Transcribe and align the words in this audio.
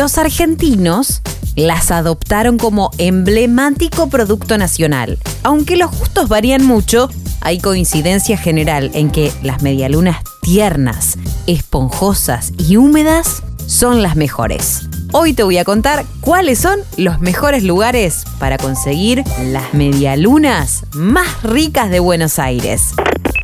los 0.00 0.16
argentinos 0.16 1.20
las 1.56 1.90
adoptaron 1.90 2.56
como 2.56 2.90
emblemático 2.96 4.08
producto 4.08 4.56
nacional. 4.56 5.18
Aunque 5.42 5.76
los 5.76 5.90
gustos 5.90 6.26
varían 6.26 6.64
mucho, 6.64 7.10
hay 7.42 7.58
coincidencia 7.58 8.38
general 8.38 8.90
en 8.94 9.10
que 9.10 9.30
las 9.42 9.60
medialunas 9.60 10.22
tiernas, 10.40 11.18
esponjosas 11.46 12.54
y 12.56 12.78
húmedas 12.78 13.42
son 13.66 14.00
las 14.00 14.16
mejores. 14.16 14.88
Hoy 15.12 15.34
te 15.34 15.42
voy 15.42 15.58
a 15.58 15.66
contar 15.66 16.06
cuáles 16.22 16.58
son 16.58 16.80
los 16.96 17.20
mejores 17.20 17.62
lugares 17.62 18.24
para 18.38 18.56
conseguir 18.56 19.22
las 19.52 19.74
medialunas 19.74 20.86
más 20.94 21.42
ricas 21.42 21.90
de 21.90 22.00
Buenos 22.00 22.38
Aires. 22.38 22.94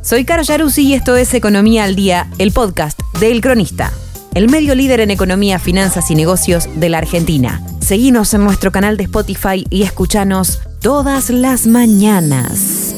Soy 0.01 0.25
Caro 0.25 0.43
Yaruzzi 0.43 0.85
y 0.85 0.95
esto 0.95 1.17
es 1.17 1.35
Economía 1.35 1.85
al 1.85 1.97
Día, 1.97 2.31
el 2.39 2.53
podcast 2.53 2.99
de 3.21 3.31
El 3.31 3.43
Cronista, 3.43 3.93
el 4.37 4.51
medio 4.51 4.75
líder 4.75 5.01
en 5.01 5.11
economía, 5.11 5.59
finanzas 5.59 6.11
y 6.11 6.15
negocios 6.15 6.69
de 6.75 6.91
la 6.91 6.99
Argentina. 6.99 7.63
Seguinos 7.81 8.35
en 8.35 8.45
nuestro 8.45 8.71
canal 8.71 8.99
de 8.99 9.05
Spotify 9.05 9.65
y 9.71 9.83
escuchanos 9.83 10.61
todas 10.83 11.31
las 11.31 11.67
mañanas. 11.67 12.95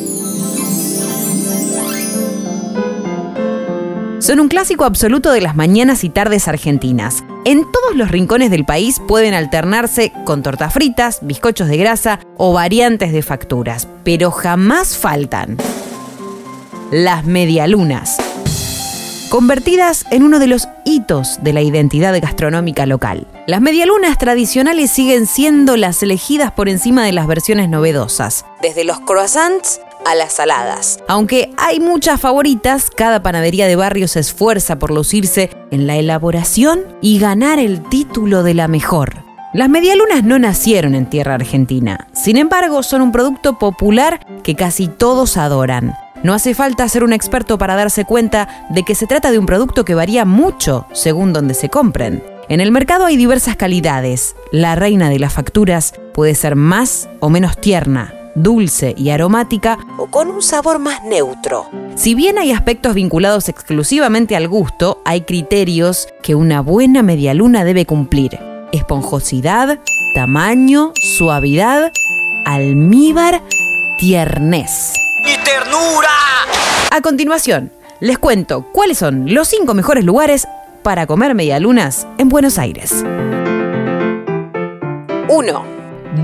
Son 4.19 4.41
un 4.41 4.49
clásico 4.49 4.85
absoluto 4.85 5.31
de 5.31 5.41
las 5.41 5.55
mañanas 5.55 6.03
y 6.03 6.09
tardes 6.09 6.49
argentinas. 6.49 7.23
En 7.45 7.61
todos 7.71 7.95
los 7.95 8.11
rincones 8.11 8.51
del 8.51 8.65
país 8.65 9.01
pueden 9.07 9.33
alternarse 9.33 10.13
con 10.25 10.43
tortas 10.43 10.75
fritas, 10.75 11.21
bizcochos 11.23 11.69
de 11.69 11.77
grasa 11.77 12.19
o 12.37 12.53
variantes 12.53 13.13
de 13.13 13.23
facturas, 13.23 13.87
pero 14.03 14.33
jamás 14.33 14.97
faltan 14.97 15.57
las 16.91 17.25
medialunas, 17.27 18.19
convertidas 19.29 20.05
en 20.11 20.23
uno 20.23 20.39
de 20.39 20.47
los 20.47 20.69
hitos 20.85 21.39
de 21.43 21.53
la 21.53 21.61
identidad 21.61 22.19
gastronómica 22.21 22.87
local. 22.87 23.27
Las 23.47 23.61
medialunas 23.61 24.19
tradicionales 24.19 24.91
siguen 24.91 25.27
siendo 25.27 25.77
las 25.77 26.03
elegidas 26.03 26.53
por 26.53 26.69
encima 26.69 27.05
de 27.05 27.13
las 27.13 27.27
versiones 27.27 27.69
novedosas, 27.69 28.45
desde 28.63 28.85
los 28.85 29.01
croissants 29.01 29.81
a 30.07 30.15
las 30.15 30.33
saladas. 30.33 31.01
Aunque 31.09 31.53
hay 31.57 31.81
muchas 31.81 32.21
favoritas, 32.21 32.91
cada 32.91 33.23
panadería 33.23 33.67
de 33.67 33.77
barrio 33.77 34.09
se 34.09 34.21
esfuerza 34.21 34.79
por 34.79 34.91
lucirse 34.91 35.51
en 35.71 35.87
la 35.87 35.97
elaboración 35.97 36.81
y 37.01 37.19
ganar 37.19 37.59
el 37.59 37.83
título 37.83 38.43
de 38.43 38.55
la 38.55 38.69
mejor. 38.69 39.25
Las 39.55 39.69
medialunas 39.69 40.25
no 40.25 40.39
nacieron 40.39 40.95
en 40.95 41.09
tierra 41.09 41.35
argentina, 41.35 42.07
sin 42.13 42.37
embargo 42.37 42.83
son 42.83 43.01
un 43.01 43.13
producto 43.13 43.59
popular 43.59 44.21
que 44.43 44.55
casi 44.55 44.89
todos 44.89 45.39
adoran. 45.39 45.95
No 46.23 46.35
hace 46.35 46.55
falta 46.55 46.89
ser 46.89 47.05
un 47.05 47.13
experto 47.13 47.59
para 47.59 47.77
darse 47.77 48.05
cuenta 48.05 48.67
de 48.71 48.83
que 48.83 48.95
se 48.95 49.07
trata 49.07 49.31
de 49.31 49.39
un 49.39 49.47
producto 49.47 49.85
que 49.85 49.95
varía 49.95 50.25
mucho 50.25 50.87
según 50.93 51.33
donde 51.33 51.55
se 51.55 51.69
compren. 51.69 52.23
En 52.49 52.61
el 52.61 52.73
mercado 52.73 53.05
hay 53.05 53.17
diversas 53.17 53.57
calidades. 53.57 54.35
La 54.51 54.75
reina 54.75 55.11
de 55.11 55.19
las 55.19 55.33
facturas 55.33 55.95
puede 56.15 56.35
ser 56.35 56.57
más 56.57 57.09
o 57.21 57.29
menos 57.29 57.57
tierna, 57.61 58.15
dulce 58.35 58.95
y 58.97 59.11
aromática 59.11 59.79
o 59.97 60.07
con 60.07 60.29
un 60.29 60.43
sabor 60.43 60.79
más 60.79 61.05
neutro. 61.05 61.67
Si 61.95 62.15
bien 62.15 62.39
hay 62.39 62.53
aspectos 62.53 62.95
vinculados 62.95 63.49
exclusivamente 63.49 64.35
al 64.35 64.49
gusto, 64.49 65.03
hay 65.05 65.21
criterios 65.23 66.09
que 66.23 66.35
una 66.35 66.63
buena 66.63 67.03
medialuna 67.03 67.65
debe 67.65 67.87
cumplir. 67.87 68.39
Esponjosidad, 68.73 69.79
tamaño, 70.15 70.93
suavidad, 71.17 71.93
almíbar, 72.45 73.43
tiernez. 73.99 74.95
A 76.91 77.01
continuación, 77.01 77.73
les 78.01 78.19
cuento 78.19 78.67
cuáles 78.73 78.99
son 78.99 79.33
los 79.33 79.49
cinco 79.49 79.75
mejores 79.75 80.05
lugares 80.05 80.47
para 80.83 81.07
comer 81.07 81.35
medialunas 81.35 82.07
en 82.19 82.29
Buenos 82.29 82.59
Aires. 82.59 83.05
1. 85.29 85.65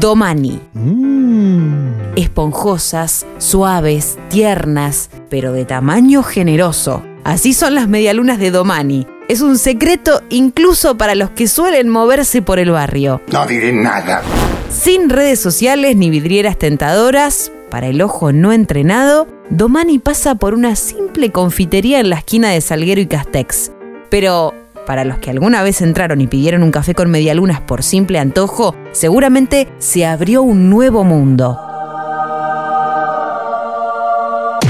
Domani. 0.00 0.60
Mm 0.72 1.74
esponjosas, 2.16 3.26
suaves, 3.38 4.18
tiernas, 4.28 5.10
pero 5.30 5.52
de 5.52 5.64
tamaño 5.64 6.22
generoso. 6.22 7.04
Así 7.24 7.54
son 7.54 7.74
las 7.74 7.88
medialunas 7.88 8.38
de 8.38 8.50
Domani. 8.50 9.06
Es 9.28 9.40
un 9.40 9.58
secreto 9.58 10.22
incluso 10.28 10.96
para 10.98 11.14
los 11.14 11.30
que 11.30 11.48
suelen 11.48 11.88
moverse 11.88 12.42
por 12.42 12.58
el 12.58 12.70
barrio. 12.70 13.22
No 13.32 13.46
diré 13.46 13.72
nada. 13.72 14.22
Sin 14.70 15.08
redes 15.08 15.40
sociales 15.40 15.96
ni 15.96 16.10
vidrieras 16.10 16.58
tentadoras, 16.58 17.50
para 17.74 17.88
el 17.88 18.00
ojo 18.02 18.30
no 18.32 18.52
entrenado, 18.52 19.26
Domani 19.50 19.98
pasa 19.98 20.36
por 20.36 20.54
una 20.54 20.76
simple 20.76 21.32
confitería 21.32 21.98
en 21.98 22.08
la 22.08 22.18
esquina 22.18 22.50
de 22.50 22.60
Salguero 22.60 23.00
y 23.00 23.06
Castex. 23.06 23.72
Pero 24.10 24.54
para 24.86 25.04
los 25.04 25.18
que 25.18 25.30
alguna 25.30 25.60
vez 25.64 25.82
entraron 25.82 26.20
y 26.20 26.28
pidieron 26.28 26.62
un 26.62 26.70
café 26.70 26.94
con 26.94 27.10
medialunas 27.10 27.60
por 27.62 27.82
simple 27.82 28.20
antojo, 28.20 28.76
seguramente 28.92 29.66
se 29.78 30.06
abrió 30.06 30.42
un 30.42 30.70
nuevo 30.70 31.02
mundo. 31.02 31.58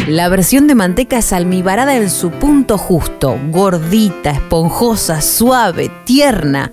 La 0.09 0.31
versión 0.31 0.67
de 0.67 0.75
manteca 0.75 1.19
es 1.19 1.35
almibarada 1.35 1.97
en 1.97 2.09
su 2.09 2.31
punto 2.31 2.79
justo, 2.79 3.39
gordita, 3.51 4.31
esponjosa, 4.31 5.21
suave, 5.21 5.91
tierna. 6.07 6.73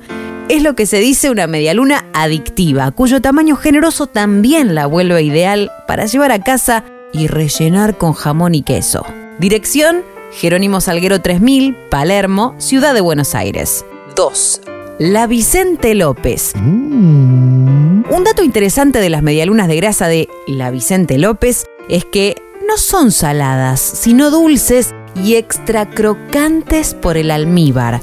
Es 0.50 0.64
lo 0.64 0.76
que 0.76 0.86
se 0.86 1.00
dice 1.00 1.30
una 1.30 1.48
medialuna 1.48 2.06
adictiva, 2.14 2.92
cuyo 2.92 3.22
tamaño 3.22 3.56
generoso 3.56 4.08
también 4.08 4.76
la 4.76 4.86
vuelve 4.86 5.24
ideal 5.24 5.72
para 5.88 6.06
llevar 6.06 6.32
a 6.32 6.40
casa 6.40 6.84
y 7.14 7.28
rellenar 7.28 7.98
con 7.98 8.14
jamón 8.14 8.56
y 8.56 8.64
queso. 8.64 9.06
Dirección, 9.40 10.04
Jerónimo 10.34 10.82
Salguero 10.82 11.22
3000, 11.22 11.76
Palermo, 11.90 12.56
Ciudad 12.58 12.94
de 12.94 13.02
Buenos 13.02 13.36
Aires. 13.36 13.86
2. 14.16 14.62
La 15.00 15.26
Vicente 15.26 15.96
López. 15.96 16.54
Mm. 16.56 18.04
Un 18.10 18.24
dato 18.24 18.44
interesante 18.44 19.00
de 19.00 19.10
las 19.10 19.24
medialunas 19.24 19.68
de 19.68 19.78
grasa 19.78 20.08
de 20.08 20.28
La 20.48 20.70
Vicente 20.70 21.18
López 21.18 21.66
es 21.90 22.06
que 22.06 22.36
no 22.68 22.78
son 22.78 23.12
saladas, 23.12 23.80
sino 23.80 24.32
dulces 24.32 24.94
y 25.16 25.36
extra 25.36 25.90
crocantes 25.90 26.94
por 26.94 27.18
el 27.18 27.32
almíbar. 27.32 28.02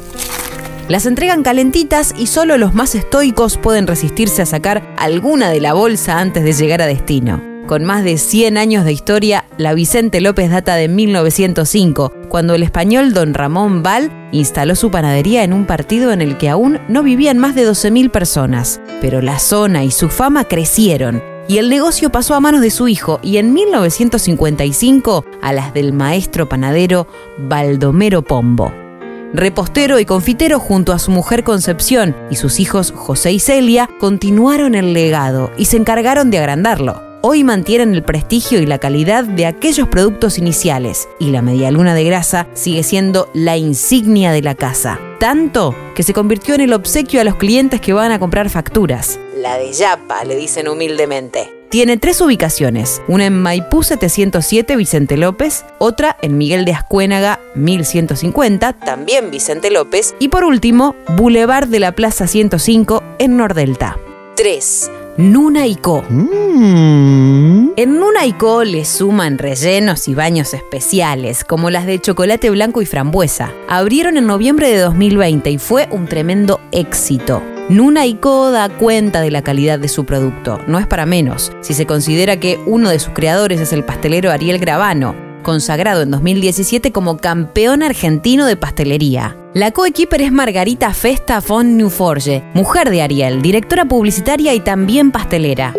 Las 0.88 1.04
entregan 1.04 1.42
calentitas 1.42 2.14
y 2.16 2.28
solo 2.28 2.56
los 2.56 2.72
más 2.72 2.94
estoicos 2.94 3.58
pueden 3.58 3.86
resistirse 3.86 4.40
a 4.40 4.46
sacar 4.46 4.82
alguna 4.96 5.50
de 5.50 5.60
la 5.60 5.74
bolsa 5.74 6.18
antes 6.18 6.44
de 6.44 6.54
llegar 6.54 6.80
a 6.80 6.86
destino. 6.86 7.42
Con 7.66 7.84
más 7.84 8.04
de 8.04 8.16
100 8.16 8.56
años 8.56 8.86
de 8.86 8.92
historia, 8.92 9.44
la 9.58 9.74
Vicente 9.74 10.22
López 10.22 10.50
data 10.50 10.76
de 10.76 10.88
1905, 10.88 12.14
cuando 12.30 12.54
el 12.54 12.62
español 12.62 13.12
don 13.12 13.34
Ramón 13.34 13.82
Val 13.82 14.10
instaló 14.32 14.74
su 14.74 14.90
panadería 14.90 15.44
en 15.44 15.52
un 15.52 15.66
partido 15.66 16.10
en 16.10 16.22
el 16.22 16.38
que 16.38 16.48
aún 16.48 16.80
no 16.88 17.02
vivían 17.02 17.36
más 17.36 17.54
de 17.54 17.68
12.000 17.68 18.10
personas. 18.10 18.80
Pero 19.02 19.20
la 19.20 19.38
zona 19.38 19.84
y 19.84 19.90
su 19.90 20.08
fama 20.08 20.44
crecieron 20.44 21.22
y 21.48 21.58
el 21.58 21.68
negocio 21.68 22.10
pasó 22.10 22.34
a 22.34 22.40
manos 22.40 22.62
de 22.62 22.70
su 22.70 22.88
hijo 22.88 23.20
y 23.22 23.36
en 23.36 23.52
1955 23.52 25.26
a 25.42 25.52
las 25.52 25.74
del 25.74 25.92
maestro 25.92 26.48
panadero 26.48 27.06
Baldomero 27.36 28.22
Pombo. 28.22 28.87
Repostero 29.34 30.00
y 30.00 30.06
confitero 30.06 30.58
junto 30.58 30.92
a 30.92 30.98
su 30.98 31.10
mujer 31.10 31.44
Concepción 31.44 32.16
y 32.30 32.36
sus 32.36 32.60
hijos 32.60 32.92
José 32.96 33.32
y 33.32 33.40
Celia 33.40 33.88
continuaron 34.00 34.74
el 34.74 34.94
legado 34.94 35.52
y 35.58 35.66
se 35.66 35.76
encargaron 35.76 36.30
de 36.30 36.38
agrandarlo. 36.38 37.02
Hoy 37.20 37.44
mantienen 37.44 37.94
el 37.94 38.02
prestigio 38.02 38.60
y 38.60 38.66
la 38.66 38.78
calidad 38.78 39.24
de 39.24 39.44
aquellos 39.44 39.88
productos 39.88 40.38
iniciales 40.38 41.08
y 41.18 41.30
la 41.30 41.42
medialuna 41.42 41.94
de 41.94 42.04
grasa 42.04 42.46
sigue 42.54 42.82
siendo 42.82 43.28
la 43.34 43.56
insignia 43.58 44.32
de 44.32 44.40
la 44.40 44.54
casa, 44.54 44.98
tanto 45.20 45.74
que 45.94 46.04
se 46.04 46.14
convirtió 46.14 46.54
en 46.54 46.62
el 46.62 46.72
obsequio 46.72 47.20
a 47.20 47.24
los 47.24 47.34
clientes 47.34 47.80
que 47.80 47.92
van 47.92 48.12
a 48.12 48.18
comprar 48.18 48.48
facturas. 48.48 49.18
La 49.36 49.58
de 49.58 49.72
Yapa, 49.72 50.24
le 50.24 50.36
dicen 50.36 50.68
humildemente. 50.68 51.57
Tiene 51.70 51.98
tres 51.98 52.22
ubicaciones, 52.22 53.02
una 53.08 53.26
en 53.26 53.42
Maipú 53.42 53.82
707 53.82 54.74
Vicente 54.74 55.18
López, 55.18 55.66
otra 55.76 56.16
en 56.22 56.38
Miguel 56.38 56.64
de 56.64 56.72
Ascuénaga 56.72 57.40
1150, 57.56 58.72
también 58.72 59.30
Vicente 59.30 59.70
López, 59.70 60.14
y 60.18 60.28
por 60.28 60.44
último, 60.44 60.96
Boulevard 61.16 61.68
de 61.68 61.80
la 61.80 61.92
Plaza 61.92 62.26
105 62.26 63.02
en 63.18 63.36
Nordelta. 63.36 63.98
3. 64.36 64.90
Nuna 65.18 65.66
y 65.66 65.74
Co. 65.74 66.04
Mm. 66.08 67.72
En 67.76 68.00
Nuna 68.00 68.24
y 68.24 68.32
Co 68.32 68.64
le 68.64 68.86
suman 68.86 69.36
rellenos 69.36 70.08
y 70.08 70.14
baños 70.14 70.54
especiales, 70.54 71.44
como 71.44 71.68
las 71.68 71.84
de 71.84 72.00
chocolate 72.00 72.48
blanco 72.48 72.80
y 72.80 72.86
frambuesa. 72.86 73.52
Abrieron 73.68 74.16
en 74.16 74.26
noviembre 74.26 74.70
de 74.70 74.78
2020 74.78 75.50
y 75.50 75.58
fue 75.58 75.86
un 75.90 76.06
tremendo 76.06 76.60
éxito. 76.72 77.42
Nuna 77.68 78.04
Co 78.18 78.50
da 78.50 78.70
cuenta 78.70 79.20
de 79.20 79.30
la 79.30 79.42
calidad 79.42 79.78
de 79.78 79.88
su 79.88 80.06
producto, 80.06 80.58
no 80.66 80.78
es 80.78 80.86
para 80.86 81.04
menos, 81.04 81.52
si 81.60 81.74
se 81.74 81.84
considera 81.84 82.40
que 82.40 82.58
uno 82.64 82.88
de 82.88 82.98
sus 82.98 83.12
creadores 83.12 83.60
es 83.60 83.74
el 83.74 83.84
pastelero 83.84 84.30
Ariel 84.30 84.58
Gravano, 84.58 85.14
consagrado 85.42 86.00
en 86.00 86.10
2017 86.10 86.92
como 86.92 87.18
campeón 87.18 87.82
argentino 87.82 88.46
de 88.46 88.56
pastelería. 88.56 89.36
La 89.52 89.72
coequiper 89.72 90.22
es 90.22 90.32
Margarita 90.32 90.94
Festa 90.94 91.40
von 91.46 91.76
Newforge, 91.76 92.42
mujer 92.54 92.88
de 92.88 93.02
Ariel, 93.02 93.42
directora 93.42 93.84
publicitaria 93.84 94.54
y 94.54 94.60
también 94.60 95.12
pastelera. 95.12 95.74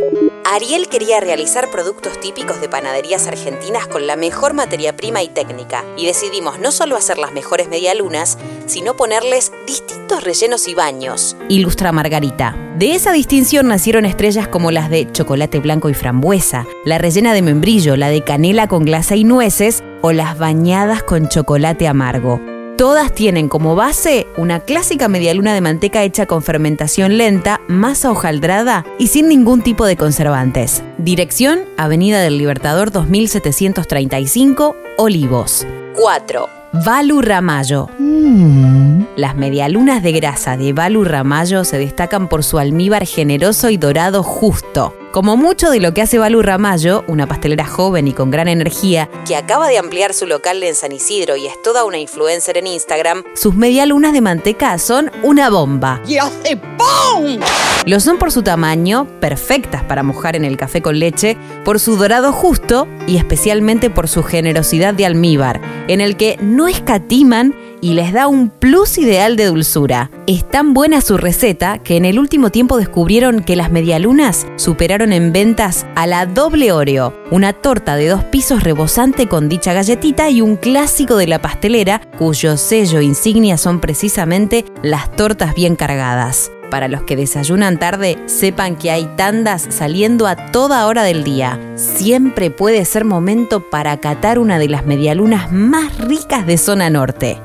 Ariel 0.45 0.89
quería 0.89 1.19
realizar 1.19 1.71
productos 1.71 2.19
típicos 2.19 2.61
de 2.61 2.69
panaderías 2.69 3.25
argentinas 3.25 3.87
con 3.87 4.05
la 4.05 4.15
mejor 4.15 4.53
materia 4.53 4.95
prima 4.95 5.23
y 5.23 5.27
técnica, 5.27 5.83
y 5.97 6.05
decidimos 6.05 6.59
no 6.59 6.71
solo 6.71 6.95
hacer 6.95 7.17
las 7.17 7.33
mejores 7.33 7.67
medialunas, 7.67 8.37
sino 8.67 8.95
ponerles 8.95 9.51
distintos 9.65 9.98
rellenos 10.17 10.67
y 10.67 10.73
baños, 10.73 11.37
ilustra 11.47 11.91
Margarita. 11.91 12.55
De 12.77 12.95
esa 12.95 13.11
distinción 13.11 13.67
nacieron 13.67 14.05
estrellas 14.05 14.47
como 14.47 14.71
las 14.71 14.89
de 14.89 15.11
chocolate 15.11 15.59
blanco 15.59 15.89
y 15.89 15.93
frambuesa, 15.93 16.65
la 16.85 16.97
rellena 16.97 17.33
de 17.33 17.41
membrillo, 17.41 17.95
la 17.95 18.09
de 18.09 18.23
canela 18.23 18.67
con 18.67 18.85
glasa 18.85 19.15
y 19.15 19.23
nueces 19.23 19.83
o 20.01 20.11
las 20.11 20.37
bañadas 20.37 21.03
con 21.03 21.27
chocolate 21.27 21.87
amargo. 21.87 22.41
Todas 22.77 23.13
tienen 23.13 23.49
como 23.49 23.75
base 23.75 24.25
una 24.37 24.61
clásica 24.61 25.09
medialuna 25.09 25.53
de 25.53 25.59
manteca 25.59 26.03
hecha 26.03 26.25
con 26.25 26.41
fermentación 26.41 27.17
lenta, 27.17 27.59
masa 27.67 28.09
hojaldrada 28.09 28.85
y 28.97 29.07
sin 29.07 29.27
ningún 29.27 29.61
tipo 29.61 29.85
de 29.85 29.97
conservantes. 29.97 30.81
Dirección: 30.97 31.59
Avenida 31.75 32.21
del 32.21 32.37
Libertador 32.37 32.91
2735, 32.91 34.75
Olivos. 34.97 35.67
4. 35.97 36.47
Valu 36.85 37.21
Ramallo. 37.21 37.89
Mm. 38.19 39.05
Las 39.15 39.35
medialunas 39.35 40.03
de 40.03 40.11
grasa 40.11 40.57
de 40.57 40.73
Valu 40.73 41.03
Ramallo 41.03 41.63
se 41.63 41.77
destacan 41.77 42.27
por 42.27 42.43
su 42.43 42.59
almíbar 42.59 43.05
generoso 43.05 43.69
y 43.69 43.77
dorado 43.77 44.23
justo. 44.23 44.95
Como 45.11 45.37
mucho 45.37 45.71
de 45.71 45.79
lo 45.79 45.93
que 45.93 46.03
hace 46.03 46.19
Balu 46.19 46.43
Ramallo, 46.43 47.03
una 47.07 47.25
pastelera 47.25 47.65
joven 47.65 48.07
y 48.07 48.13
con 48.13 48.29
gran 48.29 48.47
energía, 48.47 49.09
que 49.27 49.35
acaba 49.35 49.67
de 49.67 49.79
ampliar 49.79 50.13
su 50.13 50.27
local 50.27 50.61
en 50.61 50.75
San 50.75 50.91
Isidro 50.91 51.35
y 51.35 51.47
es 51.47 51.59
toda 51.63 51.83
una 51.83 51.97
influencer 51.97 52.57
en 52.57 52.67
Instagram, 52.67 53.23
sus 53.33 53.55
medialunas 53.55 54.13
de 54.13 54.21
manteca 54.21 54.77
son 54.77 55.11
una 55.23 55.49
bomba. 55.49 55.99
¡Y 56.07 56.17
hace 56.17 56.57
¡pum! 56.57 57.39
Lo 57.85 57.99
son 57.99 58.19
por 58.19 58.31
su 58.31 58.43
tamaño, 58.43 59.07
perfectas 59.19 59.83
para 59.83 60.03
mojar 60.03 60.35
en 60.35 60.45
el 60.45 60.57
café 60.57 60.83
con 60.83 60.99
leche, 60.99 61.37
por 61.65 61.79
su 61.79 61.95
dorado 61.95 62.31
justo 62.31 62.87
y 63.07 63.17
especialmente 63.17 63.89
por 63.89 64.07
su 64.07 64.21
generosidad 64.21 64.93
de 64.93 65.07
almíbar, 65.07 65.59
en 65.87 66.01
el 66.01 66.17
que 66.17 66.37
no 66.39 66.67
escatiman 66.67 67.55
y 67.81 67.93
les 67.93 68.13
da 68.13 68.27
un 68.27 68.49
plus 68.49 68.97
ideal 68.97 69.35
de 69.35 69.45
dulzura. 69.45 70.11
Es 70.27 70.49
tan 70.49 70.73
buena 70.73 71.01
su 71.01 71.17
receta 71.17 71.79
que 71.79 71.97
en 71.97 72.05
el 72.05 72.19
último 72.19 72.49
tiempo 72.49 72.77
descubrieron 72.77 73.41
que 73.41 73.55
las 73.55 73.71
medialunas 73.71 74.47
superaron 74.55 75.13
en 75.13 75.31
ventas 75.31 75.85
a 75.95 76.07
la 76.07 76.25
doble 76.25 76.71
Oreo, 76.71 77.13
una 77.31 77.53
torta 77.53 77.95
de 77.95 78.07
dos 78.07 78.23
pisos 78.25 78.63
rebosante 78.63 79.27
con 79.27 79.49
dicha 79.49 79.73
galletita 79.73 80.29
y 80.29 80.41
un 80.41 80.55
clásico 80.55 81.15
de 81.15 81.27
la 81.27 81.41
pastelera 81.41 82.01
cuyo 82.17 82.57
sello 82.57 83.01
insignia 83.01 83.57
son 83.57 83.79
precisamente 83.79 84.65
las 84.83 85.15
tortas 85.15 85.55
bien 85.55 85.75
cargadas. 85.75 86.51
Para 86.69 86.87
los 86.87 87.01
que 87.01 87.15
desayunan 87.15 87.79
tarde, 87.79 88.17
sepan 88.27 88.75
que 88.75 88.91
hay 88.91 89.05
tandas 89.15 89.65
saliendo 89.69 90.27
a 90.27 90.35
toda 90.35 90.85
hora 90.85 91.03
del 91.03 91.23
día. 91.23 91.59
Siempre 91.75 92.51
puede 92.51 92.85
ser 92.85 93.05
momento 93.05 93.69
para 93.69 93.97
catar 93.99 94.37
una 94.37 94.59
de 94.59 94.69
las 94.69 94.85
medialunas 94.85 95.51
más 95.51 95.97
ricas 95.97 96.45
de 96.45 96.57
zona 96.57 96.89
norte. 96.89 97.39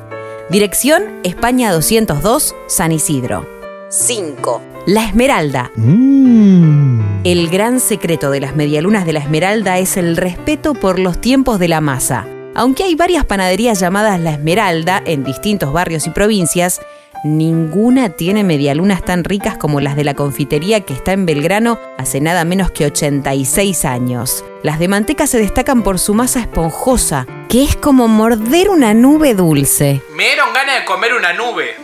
Dirección 0.51 1.21
España 1.25 1.73
202, 1.73 2.55
San 2.67 2.93
Isidro. 2.93 3.49
5. 3.89 4.63
La 4.87 5.07
Esmeralda. 5.07 5.71
Mm. 5.75 7.25
El 7.25 7.49
gran 7.49 7.81
secreto 7.81 8.31
de 8.31 8.41
las 8.41 8.55
medialunas 8.55 9.07
de 9.07 9.15
la 9.15 9.21
Esmeralda 9.21 9.79
es 9.79 9.97
el 9.97 10.19
respeto 10.19 10.75
por 10.75 10.99
los 10.99 11.19
tiempos 11.19 11.59
de 11.59 11.69
la 11.69 11.81
masa. 11.81 12.27
Aunque 12.55 12.85
hay 12.85 12.95
varias 12.95 13.25
panaderías 13.25 13.81
llamadas 13.81 14.21
La 14.21 14.33
Esmeralda 14.33 15.03
en 15.07 15.25
distintos 15.25 15.73
barrios 15.73 16.07
y 16.07 16.11
provincias, 16.11 16.83
Ninguna 17.25 18.11
tiene 18.11 18.45
medialunas 18.45 19.03
tan 19.03 19.25
ricas 19.25 19.57
como 19.57 19.81
las 19.81 19.97
de 19.97 20.05
la 20.05 20.13
confitería 20.13 20.83
que 20.83 20.93
está 20.93 21.13
en 21.13 21.25
Belgrano 21.25 21.79
hace 21.97 22.21
nada 22.21 22.45
menos 22.45 22.71
que 22.71 22.85
86 22.85 23.87
años. 23.87 24.45
Las 24.63 24.79
de 24.79 24.89
manteca 24.89 25.27
se 25.27 25.39
destacan 25.39 25.83
por 25.83 25.99
su 25.99 26.13
masa 26.13 26.41
esponjosa, 26.41 27.27
que 27.49 27.65
es 27.65 27.77
como 27.77 28.09
morder 28.09 28.69
una 28.69 28.93
nube 28.93 29.33
dulce. 29.33 30.03
Me 30.15 30.25
dieron 30.25 30.53
ganas 30.53 30.81
de 30.81 30.85
comer 30.85 31.15
una 31.15 31.33
nube. 31.33 31.77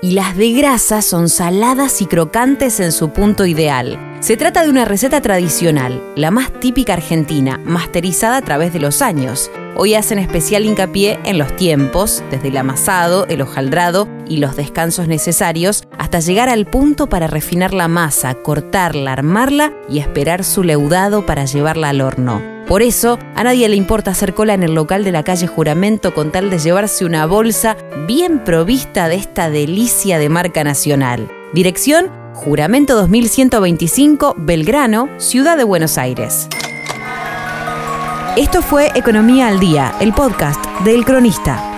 Y 0.00 0.12
las 0.12 0.34
de 0.38 0.52
grasa 0.52 1.02
son 1.02 1.28
saladas 1.28 2.00
y 2.00 2.06
crocantes 2.06 2.80
en 2.80 2.92
su 2.92 3.10
punto 3.10 3.44
ideal. 3.44 3.98
Se 4.20 4.38
trata 4.38 4.62
de 4.62 4.70
una 4.70 4.86
receta 4.86 5.20
tradicional, 5.20 6.02
la 6.16 6.30
más 6.30 6.50
típica 6.60 6.94
argentina, 6.94 7.60
masterizada 7.62 8.38
a 8.38 8.42
través 8.42 8.72
de 8.72 8.80
los 8.80 9.02
años. 9.02 9.50
Hoy 9.76 9.94
hacen 9.94 10.18
especial 10.18 10.64
hincapié 10.64 11.20
en 11.24 11.36
los 11.36 11.54
tiempos, 11.56 12.22
desde 12.30 12.48
el 12.48 12.56
amasado, 12.56 13.26
el 13.26 13.42
hojaldrado 13.42 14.08
y 14.28 14.38
los 14.38 14.56
descansos 14.56 15.08
necesarios, 15.08 15.84
hasta 15.98 16.20
llegar 16.20 16.48
al 16.48 16.66
punto 16.66 17.08
para 17.08 17.26
refinar 17.26 17.74
la 17.74 17.88
masa, 17.88 18.34
cortarla, 18.34 19.12
armarla 19.12 19.72
y 19.88 19.98
esperar 19.98 20.44
su 20.44 20.62
leudado 20.62 21.26
para 21.26 21.44
llevarla 21.44 21.88
al 21.88 22.00
horno. 22.00 22.42
Por 22.68 22.82
eso, 22.82 23.18
a 23.34 23.44
nadie 23.44 23.66
le 23.68 23.76
importa 23.76 24.10
hacer 24.10 24.34
cola 24.34 24.52
en 24.52 24.62
el 24.62 24.74
local 24.74 25.02
de 25.02 25.10
la 25.10 25.22
calle 25.22 25.46
Juramento 25.46 26.12
con 26.12 26.30
tal 26.30 26.50
de 26.50 26.58
llevarse 26.58 27.06
una 27.06 27.24
bolsa 27.24 27.78
bien 28.06 28.44
provista 28.44 29.08
de 29.08 29.16
esta 29.16 29.48
delicia 29.48 30.18
de 30.18 30.28
marca 30.28 30.64
nacional. 30.64 31.30
Dirección 31.54 32.10
Juramento 32.34 32.94
2125, 32.94 34.34
Belgrano, 34.36 35.08
Ciudad 35.16 35.56
de 35.56 35.64
Buenos 35.64 35.96
Aires. 35.96 36.46
Esto 38.36 38.62
fue 38.62 38.92
Economía 38.94 39.48
al 39.48 39.58
Día, 39.58 39.94
el 40.00 40.12
podcast 40.12 40.64
de 40.84 40.94
El 40.94 41.04
Cronista. 41.04 41.77